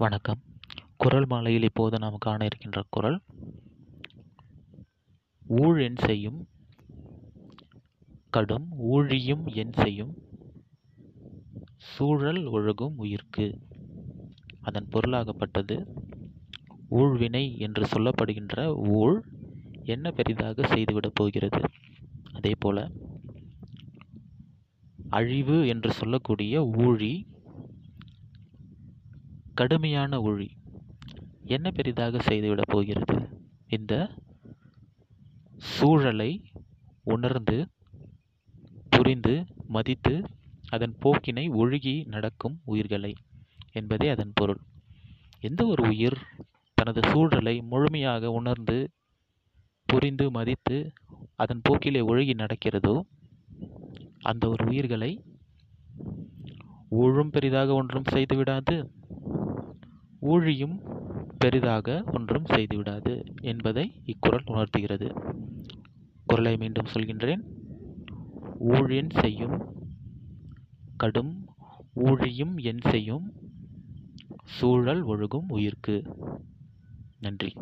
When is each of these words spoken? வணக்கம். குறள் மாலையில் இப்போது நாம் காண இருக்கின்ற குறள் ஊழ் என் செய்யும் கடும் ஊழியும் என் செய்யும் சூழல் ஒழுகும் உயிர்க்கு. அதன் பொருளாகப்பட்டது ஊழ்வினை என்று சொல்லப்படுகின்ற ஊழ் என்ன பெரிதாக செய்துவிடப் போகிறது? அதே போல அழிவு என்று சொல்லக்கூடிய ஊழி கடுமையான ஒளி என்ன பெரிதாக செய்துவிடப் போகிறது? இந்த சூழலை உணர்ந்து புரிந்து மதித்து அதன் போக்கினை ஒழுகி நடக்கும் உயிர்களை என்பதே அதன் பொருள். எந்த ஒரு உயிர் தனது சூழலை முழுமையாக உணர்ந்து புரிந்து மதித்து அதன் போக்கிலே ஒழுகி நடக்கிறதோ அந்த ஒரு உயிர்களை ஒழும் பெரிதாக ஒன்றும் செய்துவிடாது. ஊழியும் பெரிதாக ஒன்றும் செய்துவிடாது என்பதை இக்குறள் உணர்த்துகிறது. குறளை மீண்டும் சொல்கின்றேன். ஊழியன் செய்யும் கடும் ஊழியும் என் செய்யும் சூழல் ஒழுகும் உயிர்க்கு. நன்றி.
வணக்கம். 0.00 0.42
குறள் 0.96 1.24
மாலையில் 1.24 1.62
இப்போது 1.62 1.98
நாம் 1.98 2.16
காண 2.18 2.44
இருக்கின்ற 2.44 2.84
குறள் 2.88 3.20
ஊழ் 5.46 5.82
என் 5.82 5.96
செய்யும் 5.96 6.48
கடும் 8.30 8.68
ஊழியும் 8.78 9.44
என் 9.54 9.72
செய்யும் 9.72 10.12
சூழல் 11.76 12.46
ஒழுகும் 12.46 12.96
உயிர்க்கு. 12.98 13.46
அதன் 14.60 14.88
பொருளாகப்பட்டது 14.88 15.76
ஊழ்வினை 16.88 17.58
என்று 17.58 17.84
சொல்லப்படுகின்ற 17.84 18.88
ஊழ் 18.88 19.24
என்ன 19.84 20.10
பெரிதாக 20.10 20.66
செய்துவிடப் 20.66 21.14
போகிறது? 21.14 21.60
அதே 22.32 22.54
போல 22.58 22.90
அழிவு 25.08 25.66
என்று 25.66 25.92
சொல்லக்கூடிய 25.92 26.64
ஊழி 26.64 27.26
கடுமையான 29.60 30.20
ஒளி 30.22 30.50
என்ன 31.44 31.70
பெரிதாக 31.70 32.18
செய்துவிடப் 32.18 32.70
போகிறது? 32.72 33.14
இந்த 33.68 33.94
சூழலை 35.56 36.28
உணர்ந்து 37.04 37.56
புரிந்து 38.88 39.34
மதித்து 39.66 40.14
அதன் 40.68 40.94
போக்கினை 41.02 41.44
ஒழுகி 41.62 41.94
நடக்கும் 42.06 42.56
உயிர்களை 42.64 43.12
என்பதே 43.72 44.08
அதன் 44.08 44.32
பொருள். 44.34 44.60
எந்த 45.40 45.66
ஒரு 45.66 45.82
உயிர் 45.88 46.18
தனது 46.74 47.02
சூழலை 47.08 47.54
முழுமையாக 47.62 48.30
உணர்ந்து 48.30 48.78
புரிந்து 49.86 50.30
மதித்து 50.30 50.78
அதன் 51.36 51.62
போக்கிலே 51.68 52.00
ஒழுகி 52.00 52.36
நடக்கிறதோ 52.42 52.96
அந்த 54.22 54.48
ஒரு 54.48 54.64
உயிர்களை 54.66 55.12
ஒழும் 57.02 57.30
பெரிதாக 57.30 57.74
ஒன்றும் 57.74 58.10
செய்துவிடாது. 58.10 58.78
ஊழியும் 60.20 60.80
பெரிதாக 61.38 62.04
ஒன்றும் 62.12 62.44
செய்துவிடாது 62.44 63.24
என்பதை 63.40 63.92
இக்குறள் 64.06 64.42
உணர்த்துகிறது. 64.44 65.08
குறளை 66.26 66.56
மீண்டும் 66.56 66.86
சொல்கின்றேன். 66.86 67.42
ஊழியன் 68.68 69.20
செய்யும் 69.20 69.56
கடும் 70.96 71.32
ஊழியும் 71.94 72.56
என் 72.58 72.82
செய்யும் 72.90 73.32
சூழல் 74.44 75.04
ஒழுகும் 75.04 75.48
உயிர்க்கு. 75.48 75.96
நன்றி. 77.20 77.52